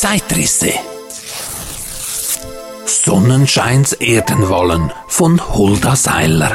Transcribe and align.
Zeitrisse. 0.00 0.70
Sonnenscheins 2.86 3.94
Erdenwollen 3.94 4.92
von 5.08 5.40
Hulda 5.52 5.96
Seiler. 5.96 6.52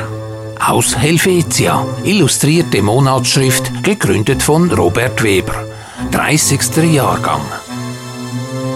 Aus 0.66 0.98
Helvetia, 0.98 1.86
illustrierte 2.06 2.82
Monatsschrift, 2.82 3.84
gegründet 3.84 4.42
von 4.42 4.72
Robert 4.72 5.22
Weber. 5.24 5.56
30. 6.12 6.94
Jahrgang. 6.94 7.42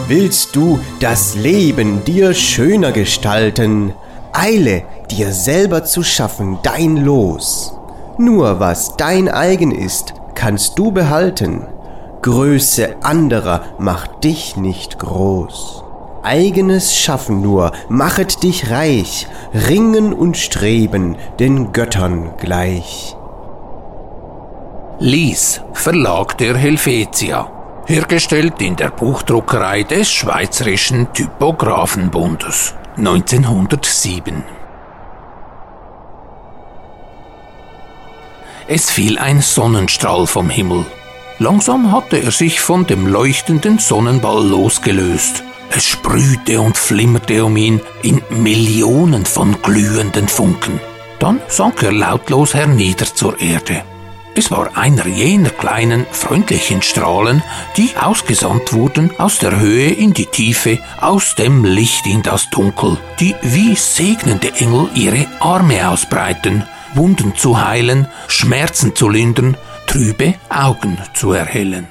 Willst 0.10 0.54
du 0.54 0.82
das 1.00 1.36
Leben 1.36 2.04
dir 2.04 2.34
schöner 2.34 2.92
gestalten? 2.92 3.94
Eile, 4.34 4.84
dir 5.10 5.32
selber 5.32 5.86
zu 5.86 6.04
schaffen 6.04 6.60
dein 6.62 6.98
Los. 6.98 7.72
Nur 8.18 8.60
was 8.60 8.98
dein 8.98 9.30
eigen 9.30 9.72
ist, 9.72 10.14
kannst 10.36 10.78
du 10.78 10.92
behalten. 10.92 11.66
Größe 12.22 12.96
anderer 13.04 13.62
macht 13.78 14.24
dich 14.24 14.56
nicht 14.58 15.00
groß. 15.00 15.84
Eigenes 16.24 16.96
Schaffen 16.96 17.42
nur 17.42 17.72
machet 17.90 18.44
dich 18.44 18.70
reich, 18.70 19.28
Ringen 19.54 20.14
und 20.14 20.36
Streben 20.36 21.16
den 21.40 21.72
Göttern 21.72 22.34
gleich. 22.38 23.16
Lies, 25.00 25.62
Verlag 25.74 26.38
der 26.40 26.58
Helvetia. 26.58 27.52
Hergestellt 27.86 28.62
in 28.62 28.76
der 28.76 28.90
Buchdruckerei 28.90 29.84
des 29.84 30.12
Schweizerischen 30.12 31.14
Typographenbundes 31.14 32.74
1907. 32.98 34.44
Es 38.68 38.90
fiel 38.90 39.18
ein 39.18 39.42
Sonnenstrahl 39.42 40.28
vom 40.28 40.50
Himmel. 40.50 40.86
Langsam 41.40 41.92
hatte 41.92 42.18
er 42.22 42.32
sich 42.32 42.60
von 42.60 42.88
dem 42.88 43.06
leuchtenden 43.06 43.78
Sonnenball 43.78 44.44
losgelöst. 44.44 45.44
Es 45.70 45.86
sprühte 45.86 46.60
und 46.62 46.78
flimmerte 46.78 47.46
um 47.46 47.56
ihn 47.58 47.80
in 48.02 48.22
Millionen 48.30 49.26
von 49.26 49.62
glühenden 49.62 50.28
Funken. 50.28 50.80
Dann 51.20 51.40
sank 51.48 51.84
er 51.84 51.92
lautlos 51.92 52.56
hernieder 52.56 53.06
zur 53.06 53.40
Erde. 53.40 53.84
Es 54.34 54.50
war 54.52 54.78
einer 54.78 55.08
jener 55.08 55.50
kleinen, 55.50 56.06
freundlichen 56.12 56.82
Strahlen, 56.82 57.44
die 57.76 57.92
ausgesandt 58.00 58.74
wurden 58.74 59.12
aus 59.20 59.40
der 59.40 59.60
Höhe 59.60 59.90
in 59.90 60.14
die 60.14 60.28
Tiefe, 60.28 60.80
aus 61.02 61.36
dem 61.36 61.66
Licht 61.66 62.06
in 62.08 62.24
das 62.24 62.50
Dunkel, 62.50 62.98
die 63.20 63.36
wie 63.42 63.76
segnende 63.76 64.54
Engel 64.54 64.90
ihre 64.94 65.26
Arme 65.40 65.90
ausbreiten, 65.90 66.64
Wunden 66.94 67.36
zu 67.36 67.60
heilen, 67.60 68.08
Schmerzen 68.28 68.96
zu 68.96 69.10
lindern, 69.10 69.58
trübe 69.88 70.36
Augen 70.50 71.00
zu 71.14 71.32
erhellen. 71.32 71.88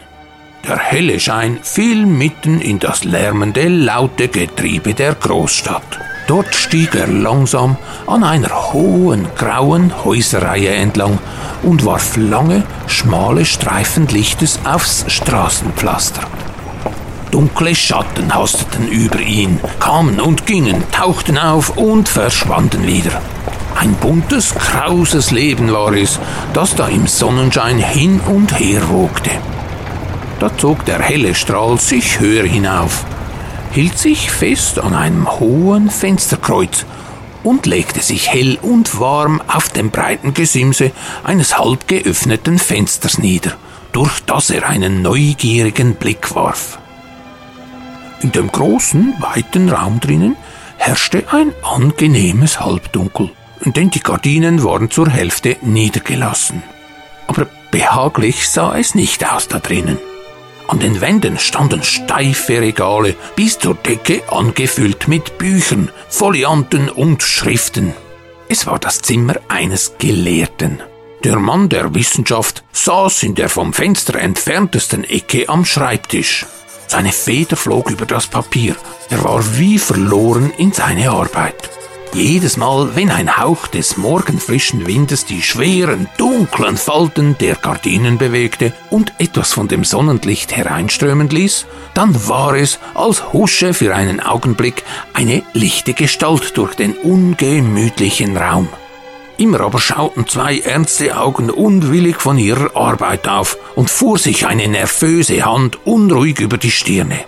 Der 0.68 0.78
helle 0.78 1.18
Schein 1.18 1.58
fiel 1.62 2.06
mitten 2.06 2.60
in 2.60 2.78
das 2.78 3.04
lärmende, 3.04 3.68
laute 3.68 4.28
Getriebe 4.28 4.94
der 4.94 5.14
Großstadt. 5.14 5.98
Dort 6.26 6.54
stieg 6.54 6.94
er 6.94 7.06
langsam 7.06 7.76
an 8.06 8.24
einer 8.24 8.72
hohen, 8.72 9.28
grauen 9.36 9.92
Häuserreihe 10.04 10.70
entlang 10.70 11.18
und 11.62 11.84
warf 11.84 12.16
lange, 12.16 12.64
schmale 12.86 13.44
Streifen 13.44 14.08
Lichtes 14.08 14.58
aufs 14.64 15.04
Straßenpflaster. 15.08 16.22
Dunkle 17.30 17.74
Schatten 17.74 18.34
hasteten 18.34 18.88
über 18.88 19.20
ihn, 19.20 19.60
kamen 19.78 20.20
und 20.20 20.46
gingen, 20.46 20.82
tauchten 20.90 21.38
auf 21.38 21.76
und 21.76 22.08
verschwanden 22.08 22.86
wieder. 22.86 23.20
Ein 23.78 23.94
buntes, 23.94 24.54
krauses 24.54 25.30
Leben 25.30 25.70
war 25.70 25.92
es, 25.92 26.18
das 26.54 26.74
da 26.74 26.88
im 26.88 27.06
Sonnenschein 27.06 27.78
hin 27.78 28.20
und 28.20 28.58
her 28.58 28.88
wogte. 28.88 29.30
Da 30.40 30.56
zog 30.56 30.84
der 30.86 31.00
helle 31.00 31.34
Strahl 31.34 31.78
sich 31.78 32.18
höher 32.18 32.44
hinauf, 32.44 33.04
hielt 33.72 33.98
sich 33.98 34.30
fest 34.30 34.78
an 34.78 34.94
einem 34.94 35.30
hohen 35.40 35.90
Fensterkreuz 35.90 36.86
und 37.42 37.66
legte 37.66 38.00
sich 38.00 38.32
hell 38.32 38.58
und 38.62 38.98
warm 38.98 39.42
auf 39.46 39.68
dem 39.68 39.90
breiten 39.90 40.32
Gesimse 40.32 40.90
eines 41.22 41.58
halb 41.58 41.86
geöffneten 41.86 42.58
Fensters 42.58 43.18
nieder, 43.18 43.52
durch 43.92 44.20
das 44.24 44.48
er 44.50 44.68
einen 44.68 45.02
neugierigen 45.02 45.96
Blick 45.96 46.34
warf. 46.34 46.78
In 48.20 48.32
dem 48.32 48.50
großen, 48.50 49.14
weiten 49.20 49.68
Raum 49.68 50.00
drinnen 50.00 50.36
herrschte 50.78 51.24
ein 51.30 51.52
angenehmes 51.62 52.60
Halbdunkel, 52.60 53.30
denn 53.64 53.90
die 53.90 54.00
Gardinen 54.00 54.62
waren 54.62 54.90
zur 54.90 55.08
Hälfte 55.08 55.56
niedergelassen. 55.62 56.62
Aber 57.26 57.46
behaglich 57.70 58.48
sah 58.48 58.76
es 58.76 58.94
nicht 58.94 59.28
aus 59.28 59.48
da 59.48 59.58
drinnen. 59.58 59.98
An 60.68 60.80
den 60.80 61.00
Wänden 61.00 61.38
standen 61.38 61.82
steife 61.82 62.60
Regale, 62.60 63.14
bis 63.36 63.58
zur 63.58 63.74
Decke 63.74 64.22
angefüllt 64.30 65.06
mit 65.06 65.38
Büchern, 65.38 65.90
Folianten 66.08 66.88
und 66.88 67.22
Schriften. 67.22 67.94
Es 68.48 68.66
war 68.66 68.78
das 68.78 69.00
Zimmer 69.00 69.36
eines 69.48 69.94
Gelehrten. 69.98 70.82
Der 71.24 71.38
Mann 71.38 71.68
der 71.68 71.94
Wissenschaft 71.94 72.62
saß 72.72 73.22
in 73.22 73.34
der 73.34 73.48
vom 73.48 73.72
Fenster 73.72 74.16
entferntesten 74.16 75.04
Ecke 75.04 75.48
am 75.48 75.64
Schreibtisch. 75.64 76.46
Seine 76.88 77.12
Feder 77.12 77.56
flog 77.56 77.90
über 77.90 78.06
das 78.06 78.26
Papier. 78.26 78.76
Er 79.10 79.24
war 79.24 79.42
wie 79.58 79.78
verloren 79.78 80.52
in 80.56 80.72
seine 80.72 81.10
Arbeit. 81.10 81.70
Jedes 82.16 82.56
Mal, 82.56 82.96
wenn 82.96 83.10
ein 83.10 83.36
Hauch 83.36 83.66
des 83.66 83.98
morgenfrischen 83.98 84.86
Windes 84.86 85.26
die 85.26 85.42
schweren, 85.42 86.08
dunklen 86.16 86.78
Falten 86.78 87.36
der 87.36 87.56
Gardinen 87.56 88.16
bewegte 88.16 88.72
und 88.88 89.12
etwas 89.18 89.52
von 89.52 89.68
dem 89.68 89.84
Sonnenlicht 89.84 90.56
hereinströmen 90.56 91.28
ließ, 91.28 91.66
dann 91.92 92.26
war 92.26 92.54
es, 92.54 92.78
als 92.94 93.34
husche 93.34 93.74
für 93.74 93.94
einen 93.94 94.20
Augenblick 94.20 94.82
eine 95.12 95.42
lichte 95.52 95.92
Gestalt 95.92 96.56
durch 96.56 96.74
den 96.74 96.94
ungemütlichen 96.94 98.34
Raum. 98.34 98.70
Immer 99.36 99.60
aber 99.60 99.78
schauten 99.78 100.26
zwei 100.26 100.60
ernste 100.60 101.18
Augen 101.18 101.50
unwillig 101.50 102.22
von 102.22 102.38
ihrer 102.38 102.74
Arbeit 102.74 103.28
auf 103.28 103.58
und 103.74 103.90
fuhr 103.90 104.16
sich 104.16 104.46
eine 104.46 104.68
nervöse 104.68 105.44
Hand 105.44 105.86
unruhig 105.86 106.40
über 106.40 106.56
die 106.56 106.70
Stirne. 106.70 107.26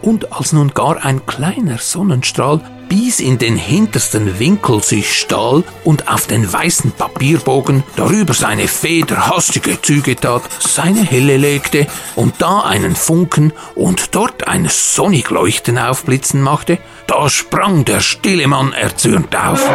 Und 0.00 0.32
als 0.32 0.52
nun 0.52 0.74
gar 0.74 1.04
ein 1.04 1.26
kleiner 1.26 1.78
Sonnenstrahl 1.78 2.60
bis 2.92 3.20
in 3.20 3.38
den 3.38 3.56
hintersten 3.56 4.38
Winkel 4.38 4.82
sich 4.82 5.18
stahl 5.18 5.64
und 5.82 6.08
auf 6.08 6.26
den 6.26 6.52
weißen 6.52 6.92
Papierbogen 6.92 7.84
darüber 7.96 8.34
seine 8.34 8.68
Feder 8.68 9.28
hastige 9.28 9.80
Züge 9.80 10.14
tat, 10.14 10.42
seine 10.60 11.02
Helle 11.02 11.38
legte 11.38 11.86
und 12.16 12.34
da 12.42 12.60
einen 12.60 12.94
Funken 12.94 13.54
und 13.74 14.14
dort 14.14 14.46
ein 14.46 14.68
sonnig 14.68 15.30
Leuchten 15.30 15.78
aufblitzen 15.78 16.42
machte, 16.42 16.76
da 17.06 17.30
sprang 17.30 17.86
der 17.86 18.00
stille 18.00 18.46
Mann 18.46 18.74
erzürnt 18.74 19.34
auf. 19.34 19.66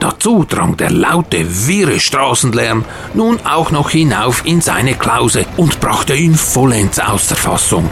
Dazu 0.00 0.44
drang 0.44 0.76
der 0.76 0.90
laute, 0.90 1.68
wirre 1.68 2.00
Straßenlärm 2.00 2.84
nun 3.14 3.38
auch 3.46 3.70
noch 3.70 3.90
hinauf 3.90 4.44
in 4.44 4.60
seine 4.60 4.94
Klause 4.94 5.46
und 5.56 5.78
brachte 5.78 6.16
ihn 6.16 6.34
vollends 6.34 6.98
aus 6.98 7.28
der 7.28 7.36
Fassung. 7.36 7.88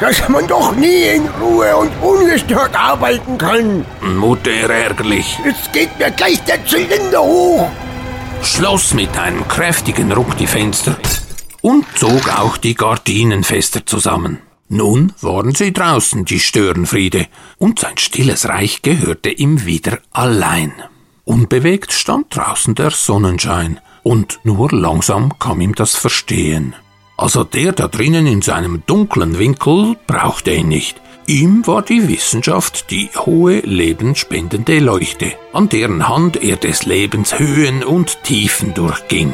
Dass 0.00 0.28
man 0.28 0.46
doch 0.46 0.74
nie 0.74 1.02
in 1.16 1.28
Ruhe 1.40 1.76
und 1.76 1.90
ungestört 2.02 2.74
arbeiten 2.74 3.38
kann. 3.38 3.84
Mutter 4.00 4.50
ärgerlich. 4.50 5.38
Jetzt 5.44 5.72
geht 5.72 5.98
mir 5.98 6.10
gleich 6.10 6.42
der 6.44 6.64
Zylinder 6.66 7.22
hoch. 7.22 7.70
Schloss 8.42 8.92
mit 8.92 9.16
einem 9.16 9.46
kräftigen 9.48 10.12
Ruck 10.12 10.36
die 10.36 10.46
Fenster 10.46 10.96
und 11.62 11.86
zog 11.96 12.28
auch 12.38 12.58
die 12.58 12.74
Gardinen 12.74 13.42
fester 13.42 13.86
zusammen. 13.86 14.40
Nun 14.68 15.12
waren 15.20 15.54
sie 15.54 15.72
draußen, 15.72 16.24
die 16.24 16.40
Störenfriede, 16.40 17.26
und 17.58 17.78
sein 17.78 17.96
stilles 17.96 18.48
Reich 18.48 18.82
gehörte 18.82 19.30
ihm 19.30 19.64
wieder 19.64 19.98
allein. 20.10 20.72
Unbewegt 21.24 21.92
stand 21.92 22.36
draußen 22.36 22.74
der 22.74 22.90
Sonnenschein, 22.90 23.80
und 24.02 24.40
nur 24.42 24.70
langsam 24.72 25.38
kam 25.38 25.60
ihm 25.60 25.74
das 25.74 25.96
Verstehen. 25.96 26.74
Also 27.16 27.44
der 27.44 27.72
da 27.72 27.88
drinnen 27.88 28.26
in 28.26 28.42
seinem 28.42 28.82
dunklen 28.86 29.38
Winkel 29.38 29.96
brauchte 30.06 30.52
ihn 30.52 30.68
nicht. 30.68 31.00
Ihm 31.26 31.66
war 31.66 31.80
die 31.80 32.06
Wissenschaft 32.08 32.90
die 32.90 33.08
hohe 33.16 33.60
lebensspendende 33.60 34.78
Leuchte, 34.78 35.32
an 35.54 35.70
deren 35.70 36.08
Hand 36.08 36.36
er 36.42 36.56
des 36.56 36.84
Lebens 36.84 37.38
Höhen 37.38 37.82
und 37.82 38.22
Tiefen 38.24 38.74
durchging. 38.74 39.32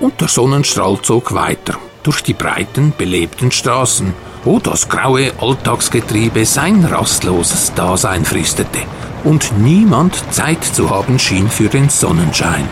Und 0.00 0.20
der 0.20 0.26
Sonnenstrahl 0.26 0.98
zog 1.02 1.32
weiter, 1.32 1.78
durch 2.02 2.22
die 2.22 2.32
breiten, 2.32 2.92
belebten 2.96 3.52
Straßen, 3.52 4.14
wo 4.42 4.58
das 4.58 4.88
graue 4.88 5.32
Alltagsgetriebe 5.40 6.44
sein 6.44 6.84
rastloses 6.84 7.72
Dasein 7.74 8.24
fristete 8.24 8.80
und 9.22 9.56
niemand 9.58 10.16
Zeit 10.32 10.64
zu 10.64 10.90
haben 10.90 11.20
schien 11.20 11.48
für 11.48 11.68
den 11.68 11.88
Sonnenschein. 11.88 12.68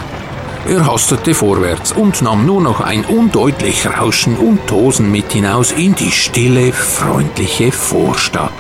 Er 0.70 0.87
hastete 0.87 1.34
vorwärts 1.34 1.90
und 1.90 2.22
nahm 2.22 2.46
nur 2.46 2.61
noch 2.61 2.81
ein 2.81 3.05
undeutlich 3.05 3.84
Rauschen 3.87 4.37
und 4.37 4.69
Tosen 4.69 5.11
mit 5.11 5.32
hinaus 5.32 5.72
in 5.72 5.96
die 5.96 6.12
stille, 6.12 6.72
freundliche 6.72 7.72
Vorstadt. 7.72 8.52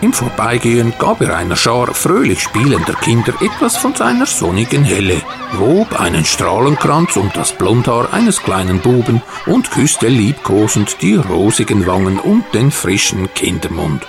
Im 0.00 0.14
Vorbeigehen 0.14 0.94
gab 0.98 1.20
er 1.20 1.36
einer 1.36 1.56
Schar 1.56 1.92
fröhlich 1.92 2.40
spielender 2.40 2.94
Kinder 2.94 3.34
etwas 3.42 3.76
von 3.76 3.94
seiner 3.94 4.24
sonnigen 4.24 4.82
Helle, 4.82 5.20
wob 5.58 6.00
einen 6.00 6.24
Strahlenkranz 6.24 7.18
um 7.18 7.30
das 7.34 7.52
Blondhaar 7.52 8.14
eines 8.14 8.42
kleinen 8.42 8.80
Buben 8.80 9.20
und 9.44 9.70
küsste 9.70 10.08
liebkosend 10.08 11.02
die 11.02 11.16
rosigen 11.16 11.86
Wangen 11.86 12.18
und 12.18 12.46
den 12.54 12.70
frischen 12.70 13.28
Kindermund. 13.34 14.06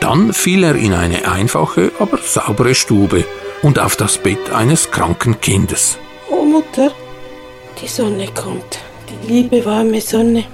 Dann 0.00 0.34
fiel 0.34 0.64
er 0.64 0.74
in 0.74 0.92
eine 0.92 1.26
einfache, 1.26 1.90
aber 1.98 2.18
saubere 2.18 2.74
Stube 2.74 3.24
und 3.62 3.78
auf 3.78 3.96
das 3.96 4.18
Bett 4.18 4.50
eines 4.50 4.90
kranken 4.90 5.40
Kindes. 5.40 5.98
Mutter, 6.50 6.90
die 7.80 7.86
Sonne 7.86 8.26
kommt, 8.34 8.80
die 9.08 9.32
liebe 9.32 9.64
warme 9.64 10.00
Sonne. 10.00 10.44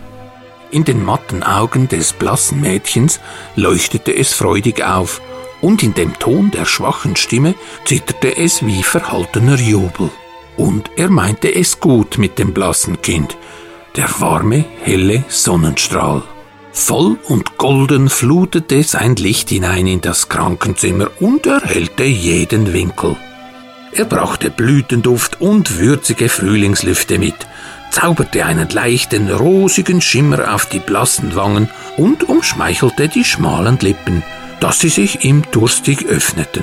In 0.71 0.85
den 0.85 1.03
matten 1.03 1.43
Augen 1.43 1.89
des 1.89 2.13
blassen 2.13 2.61
Mädchens 2.61 3.19
leuchtete 3.55 4.15
es 4.15 4.35
freudig 4.35 4.85
auf, 4.85 5.23
und 5.63 5.83
in 5.83 5.95
dem 5.95 6.19
Ton 6.19 6.51
der 6.51 6.67
schwachen 6.67 7.17
Stimme 7.17 7.55
zitterte 7.87 8.37
es 8.37 8.65
wie 8.67 8.83
verhaltener 8.83 9.57
Jubel. 9.57 10.11
Und 10.59 10.91
er 10.97 11.09
meinte 11.09 11.55
es 11.55 11.81
gut 11.81 12.19
mit 12.19 12.39
dem 12.39 12.53
blassen 12.53 13.01
Kind, 13.01 13.37
der 13.97 14.09
warme, 14.21 14.67
helle 14.83 15.25
Sonnenstrahl. 15.29 16.23
Voll 16.73 17.17
und 17.29 17.57
golden 17.57 18.11
flutete 18.11 18.83
sein 18.83 19.17
Licht 19.17 19.49
hinein 19.49 19.87
in 19.87 20.03
das 20.03 20.29
Krankenzimmer 20.29 21.09
und 21.21 21.47
erhellte 21.47 22.05
jeden 22.05 22.75
Winkel. 22.75 23.17
Er 23.97 24.05
brachte 24.05 24.51
Blütenduft 24.51 25.41
und 25.41 25.79
würzige 25.79 26.29
Frühlingslüfte 26.29 27.19
mit, 27.19 27.47
zauberte 27.91 28.45
einen 28.45 28.69
leichten, 28.69 29.31
rosigen 29.31 30.03
Schimmer 30.03 30.53
auf 30.55 30.67
die 30.67 30.81
blassen 30.81 31.35
Wangen 31.35 31.71
und 31.97 32.29
umschmeichelte 32.29 33.09
die 33.09 33.25
schmalen 33.25 33.79
Lippen, 33.81 34.23
dass 34.61 34.81
sie 34.81 34.91
sich 34.91 35.25
ihm 35.25 35.45
durstig 35.51 36.05
öffneten. 36.05 36.63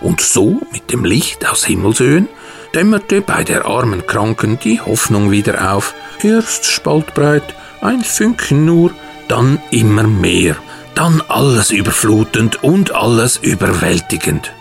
Und 0.00 0.20
so, 0.20 0.60
mit 0.70 0.92
dem 0.92 1.04
Licht 1.04 1.50
aus 1.50 1.64
Himmelshöhen, 1.64 2.28
dämmerte 2.76 3.22
bei 3.22 3.42
der 3.42 3.66
armen 3.66 4.06
Kranken 4.06 4.60
die 4.60 4.80
Hoffnung 4.80 5.32
wieder 5.32 5.74
auf, 5.74 5.94
erst 6.22 6.66
spaltbreit, 6.66 7.56
ein 7.80 8.04
Funken 8.04 8.64
nur, 8.64 8.92
dann 9.26 9.60
immer 9.72 10.04
mehr, 10.04 10.54
dann 10.94 11.24
alles 11.26 11.72
überflutend 11.72 12.62
und 12.62 12.94
alles 12.94 13.36
überwältigend 13.36 14.52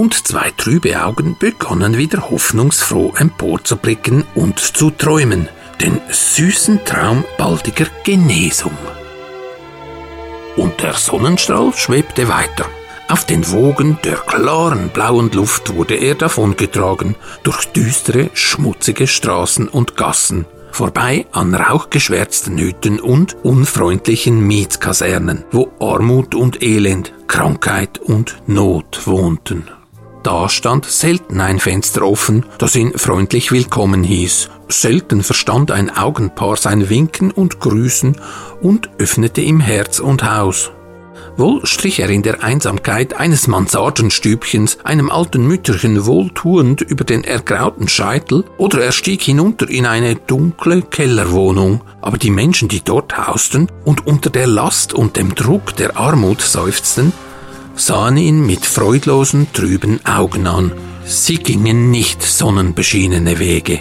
und 0.00 0.26
zwei 0.26 0.50
trübe 0.56 1.04
Augen 1.04 1.36
begonnen 1.38 1.98
wieder 1.98 2.30
hoffnungsfroh 2.30 3.12
emporzublicken 3.18 4.24
und 4.34 4.58
zu 4.58 4.90
träumen, 4.90 5.46
den 5.78 6.00
süßen 6.08 6.86
Traum 6.86 7.22
baldiger 7.36 7.84
Genesung. 8.02 8.72
Und 10.56 10.82
der 10.82 10.94
Sonnenstrahl 10.94 11.74
schwebte 11.74 12.30
weiter. 12.30 12.64
Auf 13.08 13.26
den 13.26 13.50
Wogen 13.50 13.98
der 14.02 14.16
klaren 14.16 14.88
blauen 14.88 15.30
Luft 15.32 15.74
wurde 15.74 15.96
er 15.96 16.14
davongetragen, 16.14 17.14
durch 17.42 17.66
düstere, 17.66 18.30
schmutzige 18.32 19.06
Straßen 19.06 19.68
und 19.68 19.96
Gassen, 19.98 20.46
vorbei 20.72 21.26
an 21.32 21.54
rauchgeschwärzten 21.54 22.56
Hütten 22.56 23.00
und 23.00 23.36
unfreundlichen 23.44 24.40
Mietskasernen, 24.46 25.44
wo 25.50 25.70
Armut 25.78 26.34
und 26.34 26.62
Elend, 26.62 27.12
Krankheit 27.26 27.98
und 27.98 28.40
Not 28.46 29.02
wohnten. 29.06 29.68
Da 30.22 30.50
stand 30.50 30.84
selten 30.84 31.40
ein 31.40 31.58
Fenster 31.58 32.02
offen, 32.02 32.44
das 32.58 32.76
ihn 32.76 32.92
freundlich 32.96 33.52
willkommen 33.52 34.04
hieß. 34.04 34.50
Selten 34.68 35.22
verstand 35.22 35.70
ein 35.70 35.96
Augenpaar 35.96 36.56
sein 36.56 36.90
Winken 36.90 37.30
und 37.30 37.58
Grüßen 37.58 38.16
und 38.60 38.90
öffnete 38.98 39.40
ihm 39.40 39.60
Herz 39.60 39.98
und 39.98 40.22
Haus. 40.22 40.72
Wohl 41.38 41.64
strich 41.64 42.00
er 42.00 42.10
in 42.10 42.22
der 42.22 42.42
Einsamkeit 42.42 43.14
eines 43.14 43.46
Mansardenstübchens 43.46 44.78
einem 44.84 45.10
alten 45.10 45.46
Mütterchen 45.46 46.04
wohltuend 46.04 46.82
über 46.82 47.04
den 47.04 47.24
ergrauten 47.24 47.88
Scheitel, 47.88 48.44
oder 48.58 48.82
er 48.82 48.92
stieg 48.92 49.22
hinunter 49.22 49.70
in 49.70 49.86
eine 49.86 50.16
dunkle 50.16 50.82
Kellerwohnung, 50.82 51.80
aber 52.02 52.18
die 52.18 52.30
Menschen, 52.30 52.68
die 52.68 52.82
dort 52.82 53.16
hausten 53.16 53.68
und 53.84 54.06
unter 54.06 54.28
der 54.28 54.46
Last 54.46 54.92
und 54.92 55.16
dem 55.16 55.34
Druck 55.34 55.76
der 55.76 55.96
Armut 55.96 56.42
seufzten, 56.42 57.12
sahen 57.80 58.18
ihn 58.18 58.44
mit 58.44 58.66
freudlosen, 58.66 59.48
trüben 59.52 60.04
Augen 60.04 60.46
an. 60.46 60.72
Sie 61.06 61.38
gingen 61.38 61.90
nicht 61.90 62.22
sonnenbeschienene 62.22 63.38
Wege. 63.38 63.80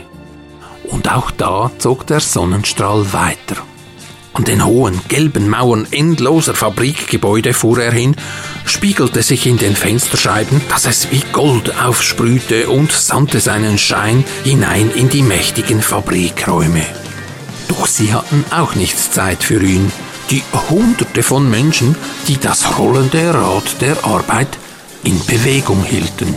Und 0.86 1.12
auch 1.12 1.32
da 1.32 1.70
zog 1.78 2.08
der 2.08 2.22
Sonnenstrahl 2.22 3.12
weiter. 3.14 3.58
An 4.34 4.46
den 4.46 4.66
hohen, 4.66 5.02
gelben 5.10 5.50
Mauern 5.50 5.86
endloser 5.92 6.54
Fabrikgebäude 6.54 7.54
fuhr 7.54 7.80
er 7.80 7.92
hin, 7.92 8.16
spiegelte 8.66 9.22
sich 9.22 9.46
in 9.46 9.58
den 9.58 9.76
Fensterscheiben, 9.76 10.62
dass 10.70 10.86
es 10.86 11.12
wie 11.12 11.24
Gold 11.34 11.78
aufsprühte 11.82 12.70
und 12.70 12.92
sandte 12.92 13.42
seinen 13.42 13.78
Schein 13.78 14.24
hinein 14.44 14.92
in 14.96 15.10
die 15.10 15.24
mächtigen 15.24 15.82
Fabrikräume. 15.82 16.86
Doch 17.68 17.86
sie 17.86 18.14
hatten 18.14 18.46
auch 18.50 18.76
nicht 18.76 18.98
Zeit 18.98 19.44
für 19.44 19.62
ihn 19.62 19.92
die 20.32 20.44
Hunderte 20.70 21.24
von 21.24 21.50
Menschen, 21.50 21.96
die 22.28 22.38
das 22.38 22.78
rollende 22.78 23.34
Rad 23.34 23.82
der 23.82 24.04
Arbeit 24.06 24.58
in 25.04 25.20
Bewegung 25.26 25.84
hielten. 25.84 26.36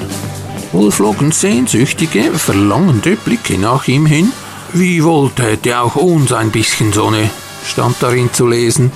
Wohl 0.73 0.91
flogen 0.91 1.33
sehnsüchtige, 1.33 2.33
verlangende 2.33 3.17
Blicke 3.17 3.59
nach 3.59 3.87
ihm 3.89 4.07
hin. 4.07 4.33
Wie 4.73 5.05
wollte 5.05 5.43
hätte 5.43 5.79
auch 5.81 5.97
uns 5.97 6.33
ein 6.33 6.51
bisschen 6.51 6.93
Sonne, 6.93 7.29
stand 7.67 7.97
darin 8.01 8.33
zu 8.33 8.47
lesen. 8.47 8.93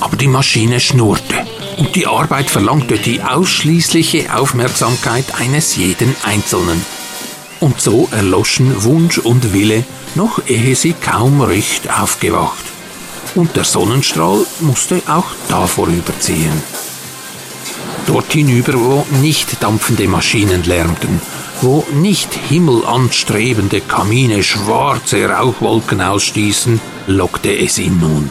Aber 0.00 0.16
die 0.16 0.28
Maschine 0.28 0.80
schnurrte 0.80 1.46
und 1.76 1.94
die 1.94 2.06
Arbeit 2.06 2.50
verlangte 2.50 2.98
die 2.98 3.22
ausschließliche 3.22 4.36
Aufmerksamkeit 4.36 5.40
eines 5.40 5.76
jeden 5.76 6.14
Einzelnen. 6.24 6.84
Und 7.60 7.80
so 7.80 8.08
erloschen 8.10 8.84
Wunsch 8.84 9.18
und 9.18 9.52
Wille, 9.52 9.84
noch 10.14 10.40
ehe 10.46 10.74
sie 10.74 10.94
kaum 10.94 11.40
recht 11.40 11.90
aufgewacht 11.90 12.67
und 13.38 13.54
der 13.54 13.62
Sonnenstrahl 13.62 14.44
musste 14.58 15.00
auch 15.06 15.26
da 15.48 15.68
vorüberziehen. 15.68 16.60
Dort 18.06 18.32
hinüber, 18.32 18.74
wo 18.74 19.06
nicht 19.22 19.62
dampfende 19.62 20.08
Maschinen 20.08 20.64
lärmten, 20.64 21.20
wo 21.60 21.86
nicht 21.94 22.34
himmelanstrebende 22.34 23.80
Kamine 23.80 24.42
schwarze 24.42 25.28
Rauchwolken 25.28 26.00
ausstießen, 26.00 26.80
lockte 27.06 27.56
es 27.56 27.78
ihn 27.78 28.00
nun. 28.00 28.28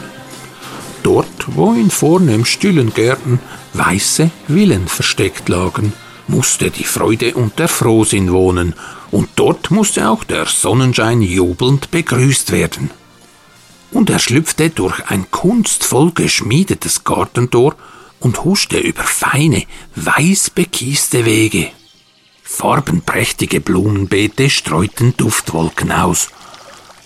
Dort, 1.02 1.46
wo 1.46 1.72
in 1.72 1.90
vornehm 1.90 2.44
stillen 2.44 2.92
Gärten 2.92 3.40
weiße 3.72 4.30
Villen 4.46 4.88
versteckt 4.88 5.48
lagen, 5.48 5.94
musste 6.26 6.70
die 6.70 6.84
Freude 6.84 7.32
und 7.32 7.58
der 7.58 7.68
Frohsinn 7.68 8.30
wohnen, 8.30 8.74
und 9.10 9.30
dort 9.36 9.70
musste 9.70 10.10
auch 10.10 10.22
der 10.24 10.44
Sonnenschein 10.44 11.22
jubelnd 11.22 11.90
begrüßt 11.90 12.52
werden 12.52 12.90
und 13.92 14.10
er 14.10 14.18
schlüpfte 14.18 14.70
durch 14.70 15.08
ein 15.08 15.30
kunstvoll 15.30 16.12
geschmiedetes 16.12 17.04
Gartentor 17.04 17.74
und 18.20 18.44
huschte 18.44 18.78
über 18.78 19.02
feine, 19.02 19.64
weiß 19.96 20.50
bekieste 20.50 21.24
Wege. 21.24 21.70
Farbenprächtige 22.42 23.60
Blumenbeete 23.60 24.50
streuten 24.50 25.14
Duftwolken 25.16 25.92
aus. 25.92 26.28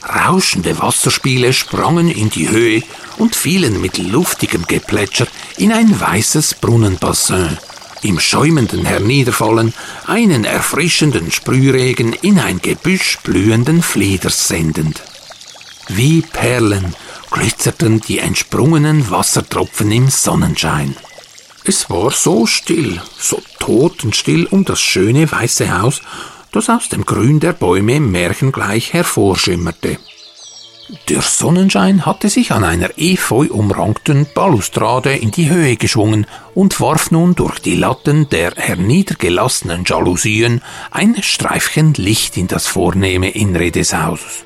Rauschende 0.04 0.78
Wasserspiele 0.78 1.52
sprangen 1.52 2.08
in 2.08 2.30
die 2.30 2.48
Höhe 2.48 2.82
und 3.18 3.36
fielen 3.36 3.80
mit 3.80 3.98
luftigem 3.98 4.66
Geplätscher 4.66 5.26
in 5.58 5.72
ein 5.72 6.00
weißes 6.00 6.54
Brunnenbassin. 6.54 7.58
Im 8.02 8.18
schäumenden 8.18 8.84
Herniederfallen 8.84 9.74
einen 10.06 10.44
erfrischenden 10.44 11.30
Sprühregen 11.30 12.14
in 12.14 12.40
ein 12.40 12.60
Gebüsch 12.60 13.18
blühenden 13.22 13.80
Flieders 13.82 14.48
sendend. 14.48 15.02
Wie 15.88 16.22
Perlen 16.22 16.94
glitzerten 17.30 18.00
die 18.00 18.18
entsprungenen 18.18 19.10
Wassertropfen 19.10 19.90
im 19.90 20.08
Sonnenschein. 20.08 20.94
Es 21.64 21.90
war 21.90 22.10
so 22.10 22.46
still, 22.46 23.00
so 23.18 23.40
totenstill 23.58 24.46
um 24.46 24.64
das 24.64 24.80
schöne 24.80 25.30
weiße 25.30 25.80
Haus, 25.80 26.02
das 26.52 26.68
aus 26.68 26.88
dem 26.88 27.04
Grün 27.04 27.40
der 27.40 27.52
Bäume 27.52 28.00
märchengleich 28.00 28.92
hervorschimmerte. 28.92 29.98
Der 31.08 31.22
Sonnenschein 31.22 32.04
hatte 32.04 32.28
sich 32.28 32.52
an 32.52 32.64
einer 32.64 32.98
efeu 32.98 33.46
umrankten 33.48 34.26
Balustrade 34.34 35.14
in 35.14 35.30
die 35.30 35.48
Höhe 35.48 35.76
geschwungen 35.76 36.26
und 36.54 36.80
warf 36.80 37.10
nun 37.10 37.34
durch 37.34 37.60
die 37.60 37.76
Latten 37.76 38.28
der 38.28 38.52
herniedergelassenen 38.56 39.84
Jalousien 39.84 40.60
ein 40.90 41.22
Streifchen 41.22 41.94
Licht 41.94 42.36
in 42.36 42.46
das 42.46 42.66
vornehme 42.66 43.30
Innere 43.30 43.70
des 43.70 43.94
Hauses 43.94 44.44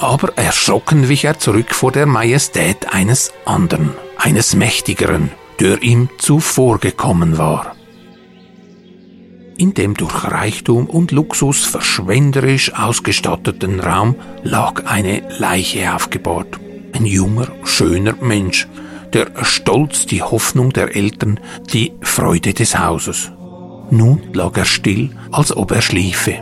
aber 0.00 0.36
erschrocken 0.36 1.08
wich 1.08 1.24
er 1.26 1.38
zurück 1.38 1.74
vor 1.74 1.92
der 1.92 2.06
Majestät 2.06 2.92
eines 2.92 3.32
anderen, 3.44 3.90
eines 4.16 4.56
Mächtigeren, 4.56 5.30
der 5.60 5.82
ihm 5.82 6.08
zuvorgekommen 6.16 7.36
war. 7.36 7.76
In 9.58 9.74
dem 9.74 9.92
durch 9.94 10.24
Reichtum 10.24 10.86
und 10.86 11.12
Luxus 11.12 11.66
verschwenderisch 11.66 12.72
ausgestatteten 12.72 13.78
Raum 13.78 14.16
lag 14.42 14.86
eine 14.86 15.22
Leiche 15.38 15.94
aufgebahrt. 15.94 16.58
Ein 16.94 17.04
junger, 17.04 17.48
schöner 17.64 18.14
Mensch, 18.22 18.66
der 19.12 19.30
Stolz, 19.42 20.06
die 20.06 20.22
Hoffnung 20.22 20.72
der 20.72 20.96
Eltern, 20.96 21.38
die 21.74 21.92
Freude 22.00 22.54
des 22.54 22.78
Hauses. 22.78 23.32
Nun 23.90 24.22
lag 24.32 24.56
er 24.56 24.64
still, 24.64 25.10
als 25.30 25.54
ob 25.54 25.72
er 25.72 25.82
schliefe. 25.82 26.38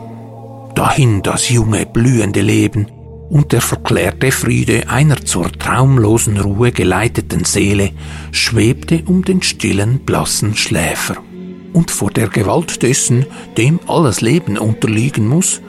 Dahin 0.77 1.23
das 1.25 1.49
junge, 1.49 1.87
blühende 1.87 2.41
Leben 2.41 2.87
und 3.30 3.52
der 3.52 3.61
verklärte 3.61 4.32
Friede 4.32 4.88
einer 4.88 5.25
zur 5.25 5.52
traumlosen 5.52 6.38
Ruhe 6.38 6.73
geleiteten 6.73 7.44
Seele 7.44 7.90
schwebte 8.32 9.02
um 9.06 9.25
den 9.25 9.42
stillen, 9.42 10.00
blassen 10.00 10.56
Schläfer. 10.56 11.16
Und 11.73 11.90
vor 11.90 12.11
der 12.11 12.28
Gewalt 12.28 12.82
dessen, 12.82 13.26
dem 13.56 13.80
alles 13.87 14.20
Leben 14.20 14.56
unterliegen 14.56 15.28
muss, 15.28 15.61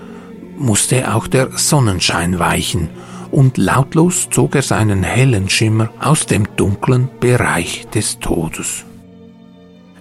musste 0.57 1.13
auch 1.13 1.27
der 1.27 1.57
Sonnenschein 1.57 2.39
weichen, 2.39 2.89
und 3.31 3.57
lautlos 3.57 4.29
zog 4.31 4.55
er 4.55 4.63
seinen 4.63 5.03
hellen 5.03 5.49
Schimmer 5.49 5.91
aus 5.99 6.25
dem 6.25 6.47
dunklen 6.55 7.09
Bereich 7.19 7.87
des 7.93 8.19
Todes. 8.19 8.85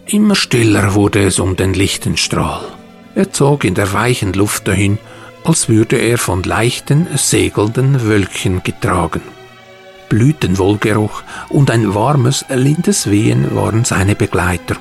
Immer 0.06 0.34
stiller 0.34 0.94
wurde 0.94 1.22
es 1.24 1.38
um 1.38 1.54
den 1.54 1.74
lichten 1.74 2.16
Strahl. 2.16 2.64
Er 3.14 3.30
zog 3.30 3.64
in 3.64 3.74
der 3.74 3.92
weichen 3.92 4.32
Luft 4.32 4.66
dahin, 4.66 4.96
als 5.48 5.70
würde 5.70 5.96
er 5.96 6.18
von 6.18 6.42
leichten, 6.42 7.08
segelnden 7.16 8.02
Wölkchen 8.02 8.62
getragen. 8.62 9.22
Blütenwohlgeruch 10.10 11.22
und 11.48 11.70
ein 11.70 11.94
warmes, 11.94 12.44
lindes 12.50 13.08
Wehen 13.10 13.56
waren 13.56 13.86
seine 13.86 14.14
Begleiter. 14.14 14.76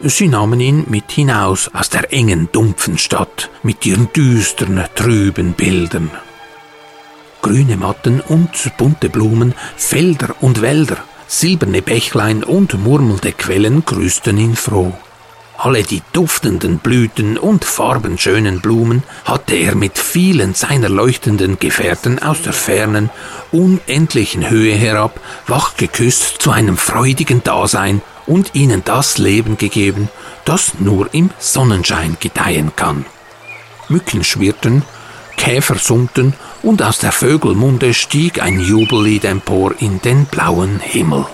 Sie 0.00 0.28
nahmen 0.28 0.60
ihn 0.60 0.84
mit 0.86 1.10
hinaus 1.10 1.68
aus 1.74 1.90
der 1.90 2.12
engen, 2.12 2.48
dumpfen 2.52 2.96
Stadt 2.96 3.50
mit 3.64 3.84
ihren 3.84 4.12
düsteren, 4.12 4.84
trüben 4.94 5.54
Bildern. 5.54 6.12
Grüne 7.42 7.76
Matten 7.76 8.20
und 8.20 8.50
bunte 8.76 9.08
Blumen, 9.08 9.52
Felder 9.76 10.36
und 10.40 10.62
Wälder, 10.62 10.98
silberne 11.26 11.82
Bächlein 11.82 12.44
und 12.44 12.78
murmelnde 12.78 13.32
Quellen 13.32 13.84
grüßten 13.84 14.38
ihn 14.38 14.54
froh. 14.54 14.96
Alle 15.60 15.82
die 15.82 16.02
duftenden 16.12 16.78
Blüten 16.78 17.36
und 17.36 17.64
farbenschönen 17.64 18.60
Blumen 18.60 19.02
hatte 19.24 19.56
er 19.56 19.74
mit 19.74 19.98
vielen 19.98 20.54
seiner 20.54 20.88
leuchtenden 20.88 21.58
Gefährten 21.58 22.22
aus 22.22 22.42
der 22.42 22.52
fernen, 22.52 23.10
unendlichen 23.50 24.48
Höhe 24.50 24.76
herab 24.76 25.18
wach 25.48 25.76
geküsst 25.76 26.40
zu 26.40 26.52
einem 26.52 26.76
freudigen 26.76 27.42
Dasein 27.42 28.02
und 28.24 28.54
ihnen 28.54 28.82
das 28.84 29.18
Leben 29.18 29.58
gegeben, 29.58 30.08
das 30.44 30.74
nur 30.78 31.12
im 31.12 31.30
Sonnenschein 31.40 32.16
gedeihen 32.20 32.76
kann. 32.76 33.04
Mücken 33.88 34.22
schwirrten, 34.22 34.84
Käfer 35.36 35.78
summten 35.78 36.34
und 36.62 36.84
aus 36.84 36.98
der 36.98 37.10
Vögelmunde 37.10 37.94
stieg 37.94 38.40
ein 38.40 38.60
Jubellied 38.60 39.24
empor 39.24 39.74
in 39.80 40.00
den 40.02 40.26
blauen 40.26 40.78
Himmel. 40.78 41.26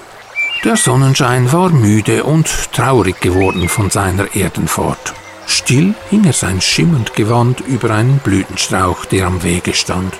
Der 0.65 0.79
Sonnenschein 0.79 1.53
war 1.53 1.69
müde 1.69 2.25
und 2.25 2.49
traurig 2.73 3.21
geworden 3.21 3.69
von 3.69 3.91
seiner 3.91 4.35
Erdenfahrt. 4.35 5.13
Still 5.47 5.93
hing 6.09 6.25
er 6.25 6.33
sein 6.33 6.63
schimmernd 6.63 7.15
Gewand 7.15 7.61
über 7.61 7.91
einen 7.91 8.19
Blütenstrauch, 8.19 9.05
der 9.05 9.27
am 9.27 9.43
Wege 9.43 9.75
stand. 9.75 10.15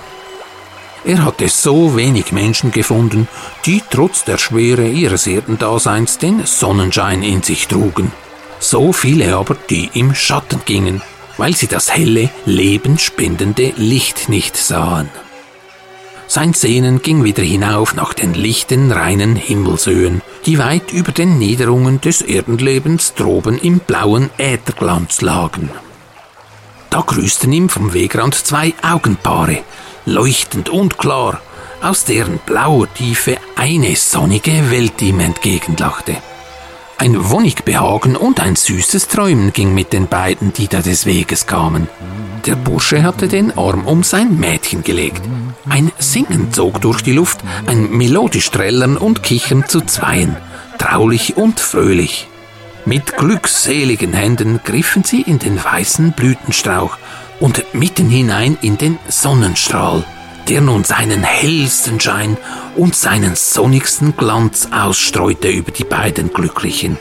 Er 1.03 1.25
hatte 1.25 1.49
so 1.49 1.97
wenig 1.97 2.31
Menschen 2.31 2.69
gefunden, 2.69 3.27
die 3.65 3.81
trotz 3.89 4.23
der 4.23 4.37
Schwere 4.37 4.87
ihres 4.87 5.25
Erdendaseins 5.25 6.19
den 6.19 6.45
Sonnenschein 6.45 7.23
in 7.23 7.41
sich 7.41 7.67
trugen. 7.67 8.11
So 8.59 8.93
viele 8.93 9.35
aber, 9.35 9.57
die 9.71 9.89
im 9.95 10.13
Schatten 10.13 10.61
gingen, 10.65 11.01
weil 11.37 11.55
sie 11.55 11.67
das 11.67 11.91
helle, 11.91 12.29
lebenspendende 12.45 13.73
Licht 13.77 14.29
nicht 14.29 14.55
sahen. 14.57 15.09
Sein 16.35 16.51
Sehnen 16.51 17.01
ging 17.01 17.23
wieder 17.23 17.43
hinauf 17.43 17.95
nach 17.95 18.13
den 18.13 18.33
lichten, 18.33 18.91
reinen 18.91 19.37
Himmelshöhen, 19.37 20.21
die 20.45 20.59
weit 20.59 20.91
über 20.91 21.13
den 21.13 21.37
Niederungen 21.37 22.01
des 22.01 22.21
Erdenlebens 22.21 23.13
droben 23.13 23.57
im 23.57 23.79
blauen 23.79 24.29
Ätherglanz 24.37 25.21
lagen. 25.21 25.69
Da 26.89 26.99
grüßten 26.99 27.53
ihm 27.53 27.69
vom 27.69 27.93
Wegrand 27.93 28.35
zwei 28.35 28.73
Augenpaare, 28.83 29.59
leuchtend 30.05 30.67
und 30.67 30.97
klar, 30.97 31.39
aus 31.81 32.03
deren 32.03 32.39
blauer 32.39 32.93
Tiefe 32.93 33.37
eine 33.55 33.95
sonnige 33.95 34.69
Welt 34.71 35.01
ihm 35.01 35.21
entgegenlachte. 35.21 36.17
Ein 36.97 37.29
wonnig 37.29 37.65
Behagen 37.65 38.15
und 38.15 38.39
ein 38.39 38.55
süßes 38.55 39.09
Träumen 39.09 39.51
ging 39.51 39.73
mit 39.73 39.91
den 39.91 40.07
beiden, 40.07 40.53
die 40.53 40.67
da 40.67 40.81
des 40.81 41.05
Weges 41.05 41.45
kamen. 41.45 41.87
Der 42.45 42.55
Bursche 42.55 43.03
hatte 43.03 43.27
den 43.27 43.57
Arm 43.57 43.85
um 43.85 44.03
sein 44.03 44.39
Mädchen 44.39 44.83
gelegt. 44.83 45.21
Ein 45.67 45.91
Singen 45.97 46.53
zog 46.53 46.79
durch 46.81 47.01
die 47.01 47.11
Luft, 47.11 47.39
ein 47.65 47.91
melodisch 47.91 48.49
Trällern 48.49 48.97
und 48.97 49.23
Kichern 49.23 49.67
zu 49.67 49.81
zweien, 49.81 50.37
traulich 50.77 51.35
und 51.37 51.59
fröhlich. 51.59 52.27
Mit 52.85 53.17
glückseligen 53.17 54.13
Händen 54.13 54.61
griffen 54.63 55.03
sie 55.03 55.21
in 55.21 55.39
den 55.39 55.61
weißen 55.61 56.13
Blütenstrauch 56.13 56.97
und 57.39 57.65
mitten 57.73 58.09
hinein 58.09 58.57
in 58.61 58.77
den 58.77 58.99
Sonnenstrahl, 59.09 60.05
der 60.47 60.61
nun 60.61 60.83
seinen 60.83 61.23
hellsten 61.23 61.99
Schein 61.99 62.37
und 62.75 62.95
seinen 62.95 63.35
sonnigsten 63.35 64.15
Glanz 64.15 64.69
ausstreute 64.71 65.49
über 65.49 65.71
die 65.71 65.83
beiden 65.83 66.31
Glücklichen. 66.31 66.97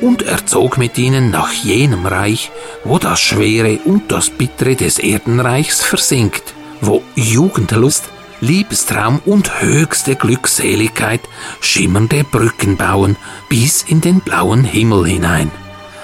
Und 0.00 0.22
er 0.22 0.46
zog 0.46 0.78
mit 0.78 0.98
ihnen 0.98 1.30
nach 1.30 1.52
jenem 1.52 2.06
Reich, 2.06 2.50
wo 2.84 2.98
das 2.98 3.20
Schwere 3.20 3.78
und 3.84 4.10
das 4.10 4.30
Bittere 4.30 4.74
des 4.74 4.98
Erdenreichs 4.98 5.80
versinkt, 5.80 6.54
wo 6.80 7.02
Jugendlust, 7.14 8.04
Liebestraum 8.40 9.20
und 9.24 9.62
höchste 9.62 10.16
Glückseligkeit 10.16 11.20
schimmernde 11.60 12.24
Brücken 12.24 12.76
bauen 12.76 13.16
bis 13.48 13.82
in 13.82 14.00
den 14.00 14.20
blauen 14.20 14.64
Himmel 14.64 15.06
hinein 15.06 15.52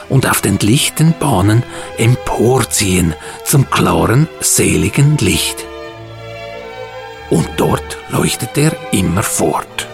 und 0.08 0.28
auf 0.30 0.40
den 0.40 0.58
lichten 0.58 1.14
Bahnen 1.18 1.64
emporziehen 1.96 3.14
zum 3.44 3.68
klaren, 3.70 4.28
seligen 4.40 5.16
Licht 5.18 5.67
und 7.30 7.48
dort 7.56 7.98
leuchtet 8.10 8.56
er 8.56 8.72
immer 8.92 9.22
fort. 9.22 9.86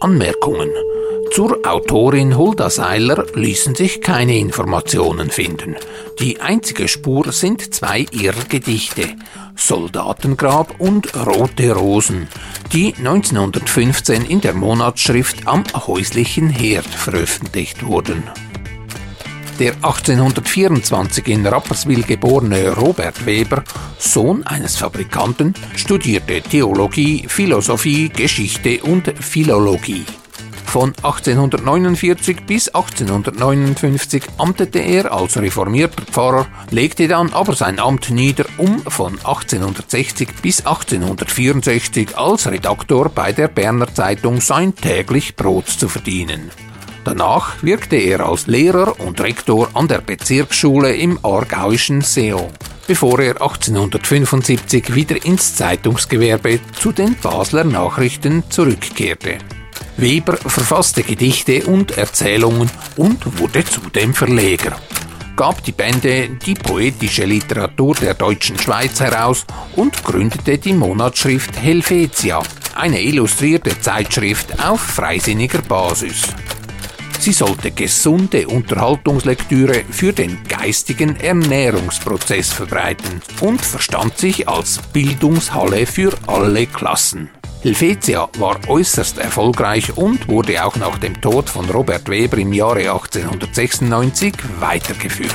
Anmerkungen 0.00 0.70
zur 1.34 1.66
Autorin 1.66 2.38
Hulda 2.38 2.70
Seiler 2.70 3.26
ließen 3.34 3.74
sich 3.74 4.00
keine 4.00 4.38
Informationen 4.38 5.30
finden. 5.30 5.74
Die 6.20 6.40
einzige 6.40 6.86
Spur 6.86 7.32
sind 7.32 7.74
zwei 7.74 8.06
ihrer 8.12 8.44
Gedichte, 8.48 9.16
Soldatengrab 9.56 10.78
und 10.78 11.12
Rote 11.26 11.72
Rosen, 11.72 12.28
die 12.72 12.94
1915 12.94 14.26
in 14.26 14.42
der 14.42 14.54
Monatsschrift 14.54 15.48
am 15.48 15.64
häuslichen 15.74 16.50
Herd 16.50 16.86
veröffentlicht 16.86 17.84
wurden. 17.84 18.22
Der 19.58 19.72
1824 19.72 21.26
in 21.26 21.44
Rapperswil 21.44 22.04
geborene 22.04 22.76
Robert 22.76 23.26
Weber, 23.26 23.64
Sohn 23.98 24.44
eines 24.44 24.76
Fabrikanten, 24.76 25.54
studierte 25.74 26.42
Theologie, 26.42 27.24
Philosophie, 27.26 28.08
Geschichte 28.08 28.80
und 28.84 29.12
Philologie. 29.18 30.04
Von 30.64 30.92
1849 31.02 32.46
bis 32.46 32.68
1859 32.68 34.24
amtete 34.38 34.80
er 34.80 35.12
als 35.12 35.36
reformierter 35.36 36.02
Pfarrer, 36.02 36.46
legte 36.70 37.06
dann 37.06 37.32
aber 37.32 37.54
sein 37.54 37.78
Amt 37.78 38.10
nieder, 38.10 38.44
um 38.58 38.82
von 38.82 39.12
1860 39.12 40.28
bis 40.42 40.66
1864 40.66 42.18
als 42.18 42.50
Redaktor 42.50 43.08
bei 43.08 43.32
der 43.32 43.48
Berner 43.48 43.94
Zeitung 43.94 44.40
sein 44.40 44.74
täglich 44.74 45.36
Brot 45.36 45.68
zu 45.68 45.88
verdienen. 45.88 46.50
Danach 47.04 47.62
wirkte 47.62 47.96
er 47.96 48.26
als 48.26 48.46
Lehrer 48.46 48.98
und 48.98 49.20
Rektor 49.20 49.68
an 49.74 49.86
der 49.86 50.00
Bezirksschule 50.00 50.96
im 50.96 51.18
aargauischen 51.22 52.00
Seon, 52.00 52.48
bevor 52.86 53.20
er 53.20 53.40
1875 53.42 54.94
wieder 54.94 55.24
ins 55.24 55.54
Zeitungsgewerbe 55.54 56.60
zu 56.72 56.92
den 56.92 57.14
Basler 57.16 57.64
Nachrichten 57.64 58.42
zurückkehrte. 58.48 59.38
Weber 59.96 60.36
verfasste 60.36 61.02
Gedichte 61.02 61.64
und 61.66 61.96
Erzählungen 61.96 62.70
und 62.96 63.38
wurde 63.38 63.64
zudem 63.64 64.14
Verleger 64.14 64.76
gab 65.36 65.64
die 65.64 65.72
Bände 65.72 66.28
Die 66.28 66.54
poetische 66.54 67.24
Literatur 67.24 67.94
der 67.96 68.14
deutschen 68.14 68.58
Schweiz 68.58 69.00
heraus 69.00 69.44
und 69.76 70.04
gründete 70.04 70.58
die 70.58 70.72
Monatsschrift 70.72 71.60
Helvetia, 71.60 72.42
eine 72.74 73.00
illustrierte 73.00 73.78
Zeitschrift 73.80 74.62
auf 74.64 74.80
freisinniger 74.80 75.62
Basis. 75.62 76.22
Sie 77.18 77.32
sollte 77.32 77.70
gesunde 77.70 78.46
Unterhaltungslektüre 78.46 79.84
für 79.90 80.12
den 80.12 80.44
geistigen 80.46 81.16
Ernährungsprozess 81.16 82.52
verbreiten 82.52 83.22
und 83.40 83.62
verstand 83.62 84.18
sich 84.18 84.48
als 84.48 84.78
Bildungshalle 84.92 85.86
für 85.86 86.12
alle 86.26 86.66
Klassen. 86.66 87.30
Helvetia 87.64 88.28
war 88.36 88.58
äußerst 88.68 89.16
erfolgreich 89.16 89.96
und 89.96 90.28
wurde 90.28 90.62
auch 90.62 90.76
nach 90.76 90.98
dem 90.98 91.18
Tod 91.22 91.48
von 91.48 91.64
Robert 91.70 92.10
Weber 92.10 92.36
im 92.36 92.52
Jahre 92.52 92.80
1896 92.80 94.34
weitergeführt. 94.60 95.32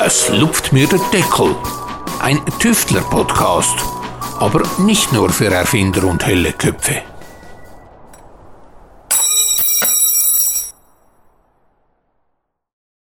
Es 0.04 0.28
lupft 0.28 0.72
mir 0.72 0.86
der 0.86 1.00
Deckel. 1.12 1.56
Ein 2.20 2.40
Tüftler-Podcast 2.60 3.97
aber 4.38 4.62
nicht 4.78 5.12
nur 5.12 5.30
für 5.30 5.46
Erfinder 5.52 6.04
und 6.04 6.24
helle 6.26 6.52
Köpfe. 6.52 7.02